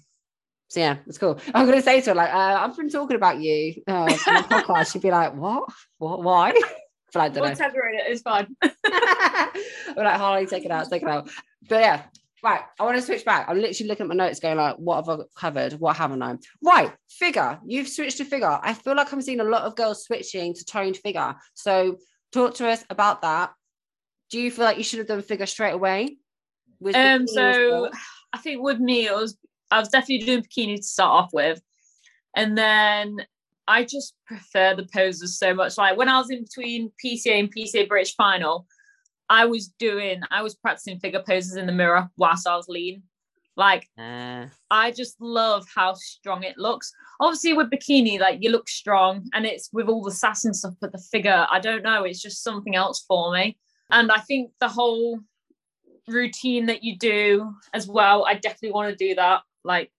[0.73, 1.39] so yeah, it's cool.
[1.55, 4.91] I'm gonna say to her, like, uh, I've been talking about you uh, podcast.
[4.91, 5.69] She'd be like, What?
[5.99, 6.53] What why?
[7.13, 7.67] but I don't we'll know.
[7.93, 8.47] it, it's fine.
[9.95, 11.29] We're like, Harley, take it out, take it out.
[11.69, 12.03] But yeah,
[12.43, 13.51] Right, I want to switch back.
[13.51, 15.75] I'm literally looking at my notes, going like, "What have I covered?
[15.75, 17.61] What haven't I?" Right, figure.
[17.67, 18.59] You've switched to figure.
[18.63, 21.37] I feel like I'm seeing a lot of girls switching to toned figure.
[21.53, 21.99] So,
[22.33, 23.53] talk to us about that.
[24.31, 26.17] Do you feel like you should have done figure straight away?
[26.95, 27.91] Um, so
[28.33, 29.37] I think with me, it was
[29.73, 31.61] I was definitely doing bikini to start off with,
[32.37, 33.27] and then
[33.67, 35.79] I just prefer the poses so much.
[35.79, 38.67] Like when I was in between PCA and PCA British Final,
[39.29, 43.03] I was doing, I was practicing figure poses in the mirror whilst I was lean.
[43.57, 44.47] Like, uh.
[44.71, 46.93] I just love how strong it looks.
[47.21, 50.75] Obviously, with bikini, like you look strong and it's with all the sass and stuff,
[50.81, 53.59] but the figure, I don't know, it's just something else for me.
[53.91, 55.21] And I think the whole
[56.09, 59.43] routine that you do as well, I definitely want to do that.
[59.65, 59.91] Like,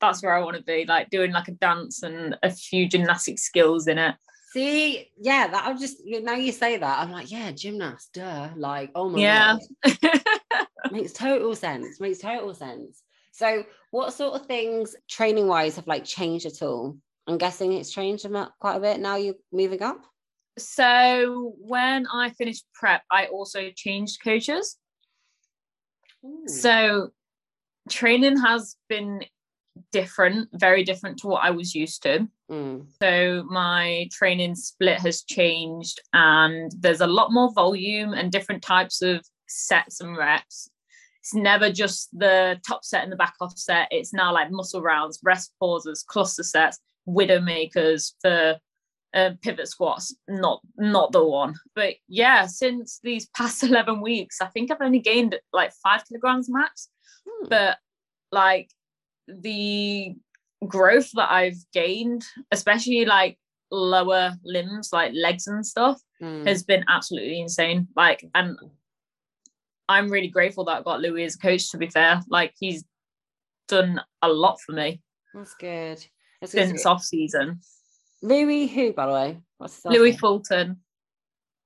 [0.00, 3.38] that's where I want to be, like doing like a dance and a few gymnastic
[3.38, 4.14] skills in it.
[4.52, 8.48] See, yeah, that I'm just now you say that I'm like, yeah, gymnast, duh.
[8.56, 9.58] Like, oh my yeah.
[10.90, 12.00] makes total sense.
[12.00, 13.02] Makes total sense.
[13.32, 16.96] So, what sort of things training wise have like changed at all?
[17.26, 18.26] I'm guessing it's changed
[18.58, 19.16] quite a bit now.
[19.16, 20.02] You're moving up.
[20.58, 24.76] So when I finished prep, I also changed coaches.
[26.24, 26.44] Ooh.
[26.46, 27.10] So
[27.88, 29.22] training has been
[29.92, 32.28] different, very different to what I was used to.
[32.50, 32.86] Mm.
[33.02, 39.02] So my training split has changed, and there's a lot more volume and different types
[39.02, 40.70] of sets and reps.
[41.20, 43.88] It's never just the top set and the back off set.
[43.90, 48.56] It's now like muscle rounds, rest pauses, cluster sets, widow makers for
[49.14, 50.14] uh, pivot squats.
[50.28, 51.54] Not not the one.
[51.74, 56.48] But yeah, since these past eleven weeks, I think I've only gained like five kilograms
[56.48, 56.88] max.
[57.28, 57.48] Hmm.
[57.48, 57.78] But
[58.32, 58.70] like
[59.26, 60.14] the
[60.66, 63.38] growth that I've gained, especially like
[63.70, 66.46] lower limbs, like legs and stuff, mm.
[66.46, 67.88] has been absolutely insane.
[67.94, 68.58] Like, and
[69.88, 72.20] I'm really grateful that I got Louis as a coach, to be fair.
[72.28, 72.84] Like, he's
[73.68, 75.00] done a lot for me.
[75.34, 76.04] That's good.
[76.40, 77.60] That's since off season.
[78.22, 79.38] Louis, who, by the way?
[79.58, 80.18] What's Louis name?
[80.18, 80.76] Fulton.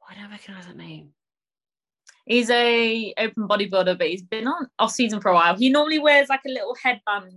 [0.01, 1.11] Why don't I recognize that name?
[2.27, 5.57] He's a open bodybuilder, but he's been on off season for a while.
[5.57, 7.33] He normally wears like a little headband.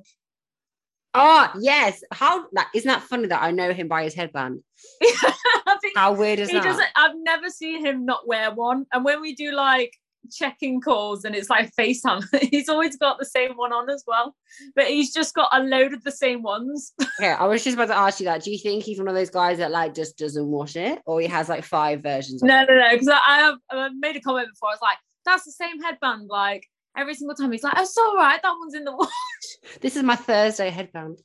[1.14, 4.62] Oh yes, how like isn't that funny that I know him by his headband?
[5.96, 6.64] how weird is he that?
[6.64, 8.86] Doesn't, I've never seen him not wear one.
[8.92, 9.94] And when we do like
[10.32, 12.24] checking calls and it's like FaceTime.
[12.52, 14.36] he's always got the same one on as well,
[14.76, 16.94] but he's just got a load of the same ones.
[17.20, 18.44] yeah, I was just about to ask you that.
[18.44, 21.22] Do you think he's one of those guys that like just doesn't wash it, or
[21.22, 22.42] he has like five versions?
[22.44, 22.90] no, no, no.
[22.92, 24.70] Because I, I, have I made a comment before.
[24.70, 26.28] I was like, that's the same headband.
[26.30, 29.10] Like every single time he's like, it's all right, that one's in the wash.
[29.82, 31.20] This is my Thursday headband.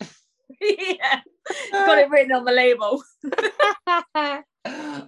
[0.61, 1.21] yeah.
[1.73, 3.03] Got it written on the label.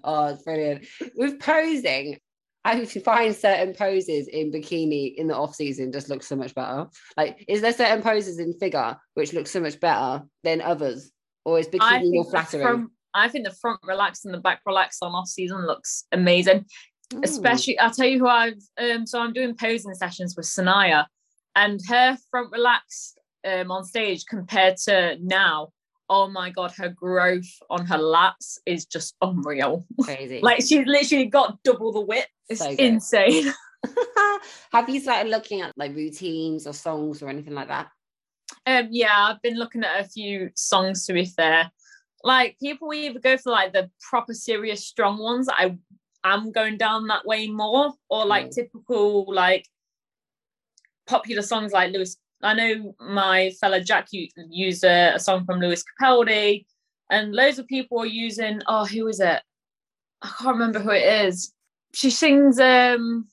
[0.05, 0.87] oh, it's brilliant.
[1.17, 2.19] With posing,
[2.65, 6.87] I find certain poses in bikini in the off season just look so much better.
[7.17, 11.11] Like, is there certain poses in figure which look so much better than others,
[11.45, 12.63] or is bikini more flattering?
[12.63, 16.67] Front, I think the front relax and the back relax on off season looks amazing.
[17.15, 17.21] Ooh.
[17.23, 18.63] Especially, I'll tell you who I've.
[18.79, 21.07] Um, so I'm doing posing sessions with Sanaya,
[21.55, 25.73] and her front relaxed um, on stage compared to now
[26.09, 29.85] oh my god, her growth on her lats is just unreal.
[30.03, 30.41] Crazy.
[30.43, 32.29] like she's literally got double the width.
[32.49, 33.53] It's so insane.
[34.73, 37.89] Have you started looking at like routines or songs or anything like that?
[38.67, 41.71] Um, yeah, I've been looking at a few songs to be fair.
[42.23, 45.49] Like people we either go for like the proper serious strong ones.
[45.51, 45.77] I
[46.25, 48.55] am going down that way more, or like mm.
[48.55, 49.67] typical like
[51.07, 55.85] popular songs like Lewis I know my fellow Jack used a, a song from Lewis
[56.01, 56.65] Capaldi,
[57.11, 58.61] and loads of people are using.
[58.67, 59.43] Oh, who is it?
[60.23, 61.53] I can't remember who it is.
[61.95, 62.59] She sings.
[62.59, 63.29] um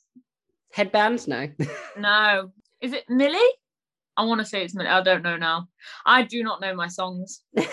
[0.71, 1.27] Headbands?
[1.27, 1.49] No.
[1.97, 2.51] no.
[2.81, 3.39] Is it Millie?
[4.17, 4.89] I want to say it's Millie.
[4.89, 5.67] I don't know now.
[6.05, 7.41] I do not know my songs.
[7.53, 7.63] you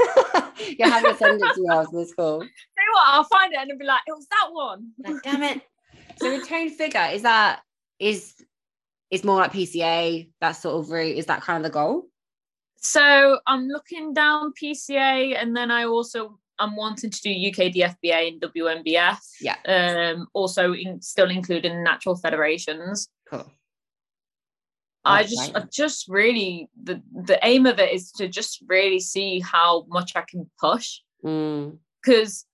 [0.84, 2.40] have to send it to me after this call.
[2.40, 2.48] Say
[2.92, 3.04] what?
[3.06, 4.90] I'll find it and I'll be like, it was that one.
[4.98, 5.62] Like, damn it.
[6.18, 7.60] So retain figure is that
[7.98, 8.42] is
[9.10, 11.16] it's more like PCA, that sort of route.
[11.16, 12.06] Is that kind of the goal?
[12.78, 18.28] So I'm looking down PCA, and then I also I'm wanting to do UK DFBA
[18.28, 19.18] and WMBF.
[19.40, 19.56] Yeah.
[19.66, 20.26] Um.
[20.32, 23.08] Also, in, still including natural federations.
[23.30, 23.50] Cool.
[25.06, 29.40] I just, I just really the the aim of it is to just really see
[29.40, 31.00] how much I can push.
[31.22, 32.44] Because mm.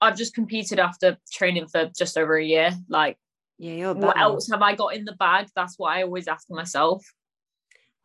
[0.00, 2.70] I've just competed after training for just over a year.
[2.88, 3.18] Like
[3.58, 5.48] yeah, what else have I got in the bag?
[5.54, 7.04] That's what I always ask myself.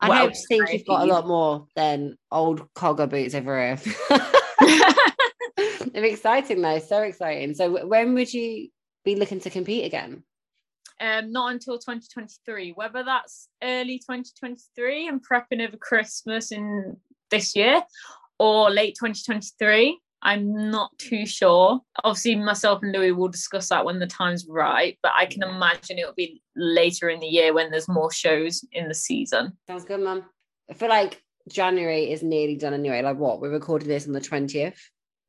[0.01, 3.79] I what don't think you've got a lot more than old cogger boots over here.
[5.93, 7.53] They're exciting though, so exciting.
[7.53, 8.69] So when would you
[9.05, 10.23] be looking to compete again?
[10.99, 12.71] Um, not until 2023.
[12.71, 16.97] Whether that's early 2023 and prepping over Christmas in
[17.29, 17.81] this year,
[18.39, 19.99] or late 2023.
[20.23, 21.81] I'm not too sure.
[22.03, 25.99] Obviously, myself and Louis will discuss that when the time's right, but I can imagine
[25.99, 29.57] it'll be later in the year when there's more shows in the season.
[29.67, 30.23] Sounds good, mum.
[30.69, 33.01] I feel like January is nearly done anyway.
[33.01, 33.41] Like what?
[33.41, 34.77] We're recording this on the 20th.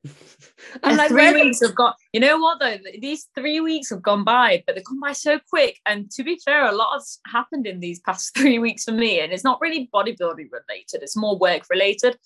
[0.83, 1.96] I'm like, three weeks have got.
[2.12, 2.76] You know what though?
[3.00, 5.80] These three weeks have gone by, but they've gone by so quick.
[5.87, 9.20] And to be fair, a lot has happened in these past three weeks for me,
[9.20, 11.02] and it's not really bodybuilding related.
[11.02, 12.16] It's more work related.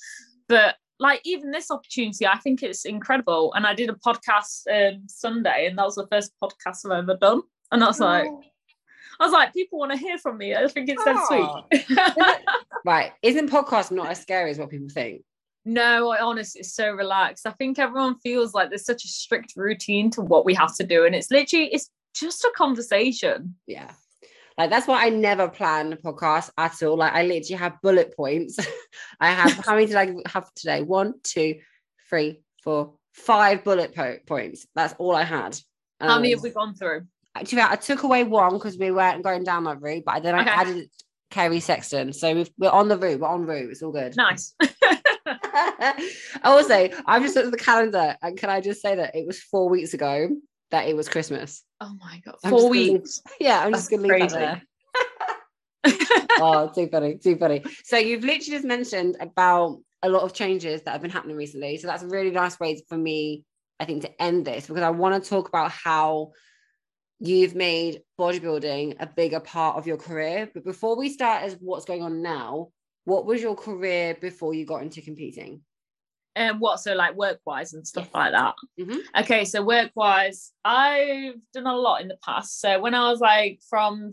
[0.48, 3.52] But like even this opportunity, I think it's incredible.
[3.54, 7.16] And I did a podcast um, Sunday, and that was the first podcast I've ever
[7.16, 7.42] done.
[7.70, 8.42] And I was like, oh.
[9.20, 10.54] I was like, people want to hear from me.
[10.54, 11.64] I think it's so oh.
[11.70, 11.96] sweet.
[12.84, 13.12] right.
[13.22, 15.22] Isn't podcast not as scary as what people think?
[15.64, 17.46] No, I honestly, it's so relaxed.
[17.46, 20.84] I think everyone feels like there's such a strict routine to what we have to
[20.84, 21.04] do.
[21.04, 23.56] And it's literally, it's just a conversation.
[23.66, 23.90] Yeah.
[24.58, 26.96] Like that's why I never plan a podcast at all.
[26.96, 28.58] Like I literally have bullet points.
[29.20, 30.82] I have how many did I have today?
[30.82, 31.60] One, two,
[32.10, 34.66] three, four, five bullet po- points.
[34.74, 35.56] That's all I had.
[36.00, 37.06] Um, how many have we gone through?
[37.36, 40.40] Actually, I took away one because we weren't going down that route, but then I
[40.40, 40.50] okay.
[40.50, 40.90] added
[41.30, 42.12] Kerry Sexton.
[42.12, 43.20] So we are on the route.
[43.20, 43.70] We're on route.
[43.70, 44.16] It's all good.
[44.16, 44.54] Nice.
[46.42, 49.40] also, I've just looked at the calendar, and can I just say that it was
[49.40, 50.30] four weeks ago
[50.70, 51.64] that it was Christmas.
[51.80, 53.20] Oh my god, 4 weeks.
[53.20, 54.62] Gonna, yeah, I'm That's just gonna leave that
[55.84, 55.96] there.
[56.40, 57.62] oh, too funny, too funny.
[57.84, 61.76] So you've literally just mentioned about a lot of changes that have been happening recently.
[61.78, 63.44] So that's a really nice way for me,
[63.80, 66.32] I think, to end this because I want to talk about how
[67.20, 70.50] you've made bodybuilding a bigger part of your career.
[70.52, 72.68] But before we start as what's going on now,
[73.04, 75.62] what was your career before you got into competing?
[76.38, 78.14] Um, what so like work wise and stuff yes.
[78.14, 78.54] like that?
[78.80, 79.20] Mm-hmm.
[79.20, 82.60] okay so work wise i've done a lot in the past.
[82.60, 84.10] So when i was like from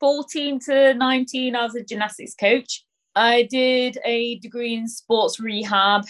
[0.00, 2.84] 14 to 19 i was a gymnastics coach.
[3.14, 6.04] I did a degree in sports rehab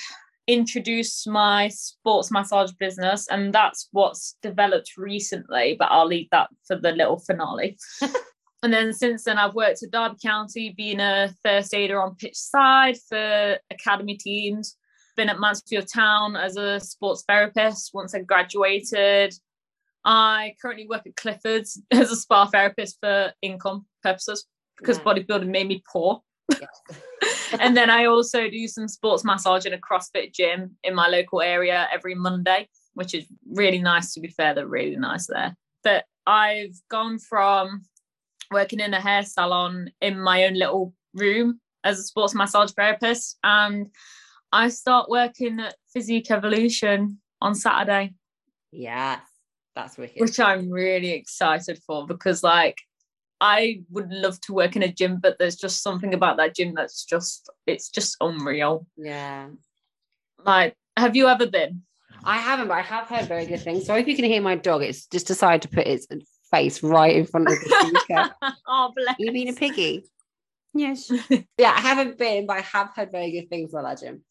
[0.46, 6.76] introduced my sports massage business and that's what's developed recently but i'll leave that for
[6.76, 7.76] the little finale.
[8.64, 12.36] And then since then i've worked at derby county being a first aider on pitch
[12.36, 14.76] side for academy teams
[15.16, 19.34] been at Mansfield Town as a sports therapist once I graduated.
[20.04, 24.46] I currently work at Clifford's as a spa therapist for income purposes
[24.78, 25.04] because yeah.
[25.04, 26.22] bodybuilding made me poor.
[26.50, 26.66] Yeah.
[27.60, 31.40] and then I also do some sports massage in a CrossFit gym in my local
[31.40, 34.54] area every Monday, which is really nice to be fair.
[34.54, 35.56] They're really nice there.
[35.84, 37.82] But I've gone from
[38.50, 43.38] working in a hair salon in my own little room as a sports massage therapist.
[43.42, 43.88] And
[44.52, 48.14] I start working at Physique Evolution on Saturday.
[48.70, 49.20] Yeah,
[49.74, 50.20] that's wicked.
[50.20, 52.78] Which I'm really excited for because, like,
[53.40, 56.74] I would love to work in a gym, but there's just something about that gym
[56.74, 58.86] that's just, it's just unreal.
[58.96, 59.48] Yeah.
[60.44, 61.82] Like, have you ever been?
[62.24, 63.86] I haven't, but I have heard very good things.
[63.86, 66.06] So if you can hear my dog, it's just decided to put its
[66.50, 68.30] face right in front of the speaker.
[68.68, 69.16] oh, bless.
[69.18, 70.04] you being a piggy?
[70.74, 71.10] Yes.
[71.58, 74.22] yeah, I haven't been, but I have heard very good things about that gym.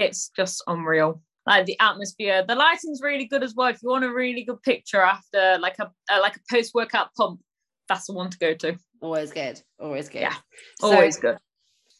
[0.00, 1.22] It's just unreal.
[1.46, 3.68] Like the atmosphere, the lighting's really good as well.
[3.68, 7.14] If you want a really good picture after like a, a like a post workout
[7.14, 7.40] pump,
[7.88, 8.78] that's the one to go to.
[9.00, 9.60] Always good.
[9.78, 10.22] Always good.
[10.22, 10.34] Yeah.
[10.82, 11.38] Always good.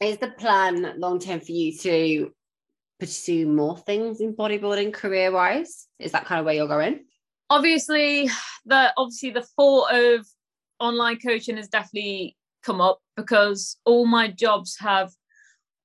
[0.01, 2.33] Is the plan long term for you to
[2.99, 5.89] pursue more things in bodybuilding career wise?
[5.99, 7.05] Is that kind of where you're going?
[7.49, 8.31] Obviously,
[8.67, 10.27] the obviously the thought of
[10.79, 15.11] online coaching has definitely come up because all my jobs have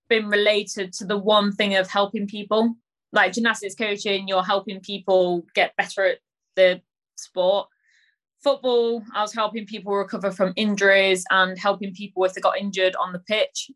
[0.09, 2.75] been related to the one thing of helping people.
[3.11, 6.17] Like gymnastics coaching, you're helping people get better at
[6.55, 6.81] the
[7.17, 7.69] sport.
[8.43, 12.95] Football, I was helping people recover from injuries and helping people if they got injured
[12.97, 13.71] on the pitch.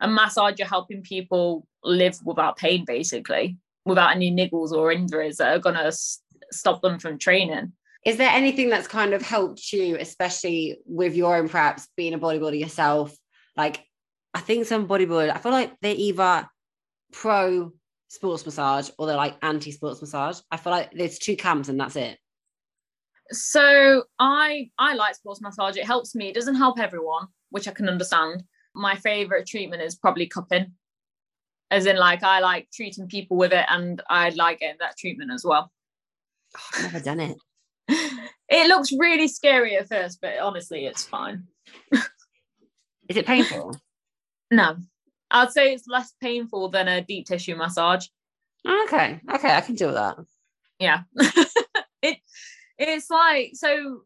[0.00, 5.54] And massage, you're helping people live without pain, basically, without any niggles or injuries that
[5.54, 5.92] are going to
[6.50, 7.72] stop them from training.
[8.04, 12.18] Is there anything that's kind of helped you, especially with your own perhaps being a
[12.18, 13.14] bodybuilder yourself?
[13.56, 13.84] Like,
[14.38, 16.48] I think some bodybuilders, I feel like they're either
[17.12, 17.72] pro
[18.06, 20.38] sports massage or they're like anti sports massage.
[20.52, 22.20] I feel like there's two camps and that's it.
[23.32, 25.76] So I I like sports massage.
[25.76, 26.28] It helps me.
[26.28, 28.44] It doesn't help everyone, which I can understand.
[28.76, 30.72] My favorite treatment is probably cupping
[31.72, 35.32] as in like I like treating people with it and I like getting that treatment
[35.32, 35.72] as well.
[36.56, 37.36] Oh, I've never done it.
[38.48, 41.48] it looks really scary at first, but honestly, it's fine.
[43.08, 43.74] Is it painful?
[44.50, 44.76] No,
[45.30, 48.06] I'd say it's less painful than a deep tissue massage.
[48.66, 50.16] Okay, okay, I can do that.
[50.78, 51.02] Yeah,
[52.02, 52.18] it
[52.78, 54.02] it's like so.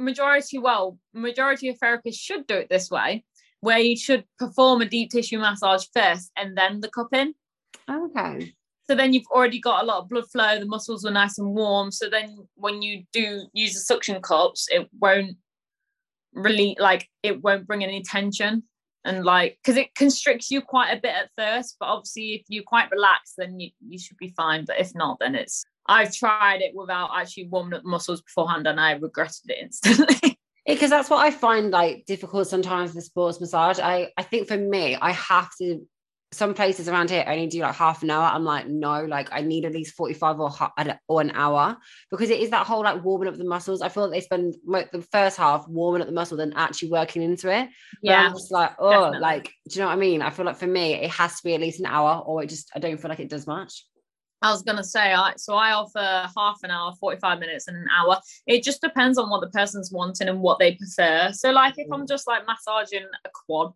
[0.00, 3.24] Majority, well, majority of therapists should do it this way,
[3.60, 7.34] where you should perform a deep tissue massage first and then the cupping.
[7.90, 8.54] Okay.
[8.88, 11.52] So then you've already got a lot of blood flow, the muscles are nice and
[11.52, 11.90] warm.
[11.90, 15.36] So then when you do use the suction cups, it won't
[16.32, 18.62] really like it won't bring any tension
[19.08, 22.64] and like because it constricts you quite a bit at first but obviously if you're
[22.64, 26.60] quite relaxed then you, you should be fine but if not then it's i've tried
[26.60, 31.24] it without actually warming up muscles beforehand and i regretted it instantly because that's what
[31.24, 33.78] I find like difficult sometimes with sports massage.
[33.78, 35.80] I I think for me, I have to.
[36.30, 38.24] Some places around here only do like half an hour.
[38.24, 40.50] I'm like, no, like I need at least 45 or,
[41.08, 41.78] or an hour
[42.10, 43.80] because it is that whole like warming up the muscles.
[43.80, 47.22] I feel like they spend the first half warming up the muscle, then actually working
[47.22, 47.70] into it.
[48.02, 48.26] Yeah.
[48.26, 49.20] I'm just like, oh, definitely.
[49.20, 50.20] like, do you know what I mean?
[50.20, 52.50] I feel like for me, it has to be at least an hour or it
[52.50, 53.84] just, I don't feel like it does much.
[54.40, 57.88] I was gonna say, I so I offer half an hour, forty-five minutes, and an
[57.96, 58.20] hour.
[58.46, 61.32] It just depends on what the person's wanting and what they prefer.
[61.32, 62.08] So, like, if I'm mm.
[62.08, 63.72] just like massaging a quad,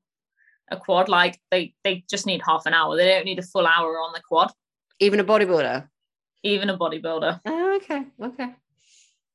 [0.72, 2.96] a quad, like they they just need half an hour.
[2.96, 4.50] They don't need a full hour on the quad.
[4.98, 5.88] Even a bodybuilder.
[6.42, 7.40] Even a bodybuilder.
[7.46, 8.54] Oh, okay, okay.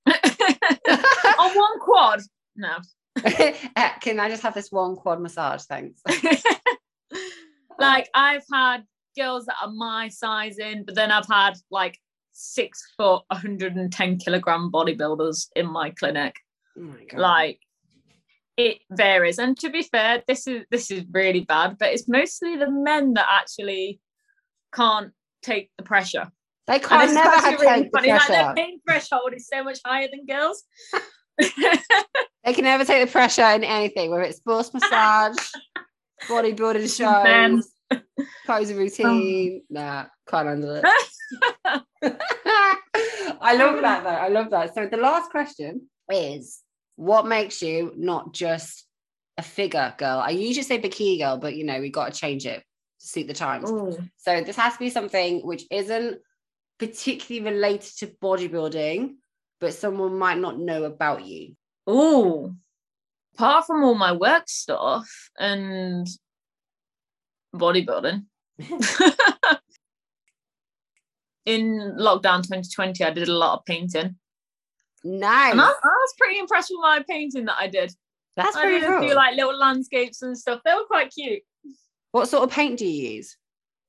[1.40, 2.22] on one quad,
[2.56, 2.78] no.
[3.76, 5.64] Uh, can I just have this one quad massage?
[5.64, 6.02] Thanks.
[7.80, 8.84] like I've had
[9.18, 11.98] girls that are my size in, but then I've had like
[12.32, 16.36] six foot, 110 kilogram bodybuilders in my clinic.
[16.78, 17.60] Oh my like
[18.58, 19.38] it varies.
[19.38, 23.14] And to be fair, this is this is really bad, but it's mostly the men
[23.14, 24.02] that actually
[24.74, 25.12] can't
[25.44, 26.32] take the pressure.
[26.66, 28.08] They can't never have really take funny.
[28.08, 28.34] The pressure.
[28.34, 30.64] Like their pain threshold is so much higher than girls.
[31.38, 35.38] they can never take the pressure in anything, whether it's sports massage,
[36.24, 37.70] bodybuilding shows.
[37.90, 39.62] A routine.
[39.64, 39.66] Oh.
[39.70, 40.84] Nah, can't handle it.
[43.40, 44.10] I love that though.
[44.10, 44.74] I love that.
[44.74, 46.64] So the last question is
[46.98, 48.86] what makes you not just
[49.38, 50.20] a figure girl?
[50.20, 52.64] I usually say bikini girl, but you know, we've got to change it
[53.00, 53.72] to suit the times.
[53.72, 53.98] Ooh.
[54.18, 56.20] So this has to be something which isn't
[56.80, 59.16] particularly related to bodybuilding,
[59.62, 61.56] but someone might not know about you.
[61.86, 62.54] Oh,
[63.36, 65.08] apart from all my work stuff
[65.40, 66.08] and
[67.56, 68.26] bodybuilding.
[71.48, 74.18] in lockdown 2020, I did a lot of painting.
[75.04, 75.54] Nice.
[75.54, 77.92] I, I was pretty impressed with my painting that I did.
[78.36, 78.98] That's I pretty did cool.
[78.98, 80.62] a few like little landscapes and stuff.
[80.64, 81.42] They were quite cute.
[82.12, 83.38] What sort of paint do you use?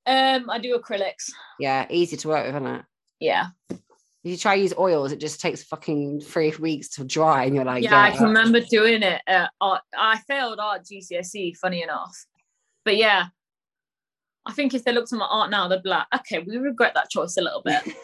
[0.05, 1.31] Um, I do acrylics.
[1.59, 2.85] Yeah, easy to work with, isn't it?
[3.19, 3.47] Yeah.
[3.69, 3.79] If
[4.23, 7.63] you try to use oils, it just takes fucking three weeks to dry, and you're
[7.63, 9.21] like, yeah, I can remember doing it.
[9.27, 9.81] At art.
[9.97, 12.25] I failed art GCSE, funny enough,
[12.83, 13.27] but yeah,
[14.45, 16.95] I think if they looked at my art now, they'd be like, okay, we regret
[16.95, 17.81] that choice a little bit.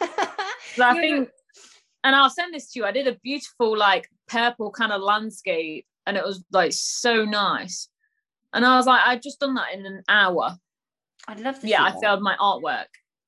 [0.76, 1.30] But I think,
[2.06, 2.84] and I'll send this to you.
[2.84, 7.88] I did a beautiful like purple kind of landscape, and it was like so nice.
[8.54, 10.56] And I was like, I've just done that in an hour.
[11.26, 11.66] I'd love to.
[11.66, 12.86] Yeah, I failed my artwork.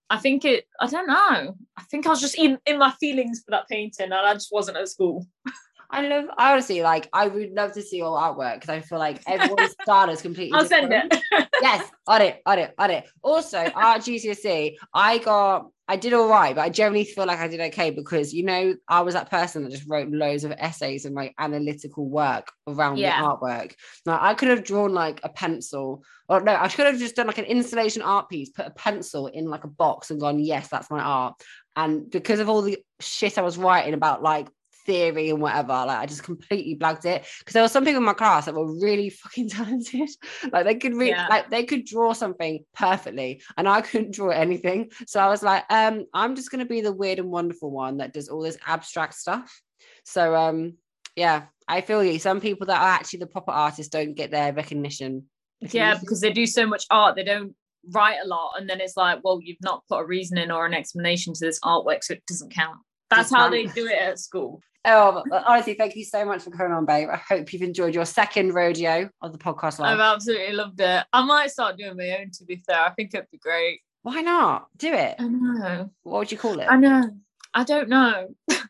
[0.08, 0.66] I think it.
[0.78, 1.56] I don't know.
[1.76, 4.52] I think I was just in in my feelings for that painting, and I just
[4.52, 5.26] wasn't at school.
[5.90, 6.26] I love.
[6.36, 7.08] I honestly like.
[7.12, 10.52] I would love to see your artwork because I feel like everyone's style is completely.
[10.58, 11.12] I'll different.
[11.12, 11.48] send it.
[11.62, 13.08] yes, on it, on it, on it.
[13.22, 15.66] Also, art GCSE, I got.
[15.90, 18.74] I did all right, but I generally feel like I did okay because you know
[18.88, 22.98] I was that person that just wrote loads of essays and like analytical work around
[22.98, 23.22] Yeah.
[23.22, 23.72] the artwork.
[24.04, 27.26] Now I could have drawn like a pencil, or no, I could have just done
[27.26, 30.68] like an installation art piece, put a pencil in like a box and gone, yes,
[30.68, 31.40] that's my art.
[31.74, 34.48] And because of all the shit I was writing about like
[34.88, 37.26] theory and whatever, like I just completely blagged it.
[37.38, 40.08] Because there were some people in my class that were really fucking talented.
[40.50, 41.28] like they could read, Yeah.
[41.28, 44.90] like they could draw something perfectly, and I couldn't draw anything.
[45.06, 48.12] So I was like, um, I'm just gonna be the weird and wonderful one that
[48.14, 49.60] does all this abstract stuff.
[50.04, 50.74] So um,
[51.14, 52.18] yeah, I feel you.
[52.18, 55.26] Some people that are actually the proper artists don't get their recognition.
[55.60, 57.54] yeah, because they do so much art, they don't
[57.90, 60.72] write a lot, and then it's like, well, you've not put a reasoning or an
[60.74, 62.78] explanation to this artwork, so it doesn't count.
[63.10, 64.60] That's how they do it at school.
[64.84, 67.08] Oh, honestly, thank you so much for coming on, babe.
[67.12, 69.98] I hope you've enjoyed your second rodeo of the podcast Live.
[69.98, 71.04] I've absolutely loved it.
[71.12, 72.30] I might start doing my own.
[72.32, 73.80] To be fair, I think it'd be great.
[74.02, 74.68] Why not?
[74.76, 75.16] Do it.
[75.18, 75.90] I know.
[76.04, 76.66] What would you call it?
[76.70, 77.10] I know.
[77.52, 78.28] I don't know.
[78.50, 78.62] I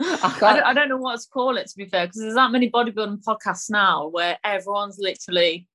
[0.00, 1.66] I don't, I don't know what to call it.
[1.66, 5.66] To be fair, because there's that many bodybuilding podcasts now where everyone's literally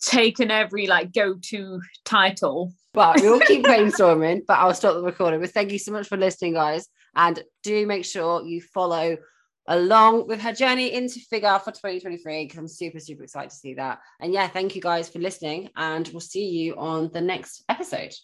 [0.00, 2.74] taken every like go-to title.
[2.94, 5.40] But we'll keep brainstorming, but I'll stop the recording.
[5.40, 6.88] But thank you so much for listening, guys.
[7.14, 9.18] And do make sure you follow
[9.66, 13.74] along with her journey into figure for 2023 because I'm super, super excited to see
[13.74, 13.98] that.
[14.20, 18.14] And yeah, thank you guys for listening, and we'll see you on the next episode.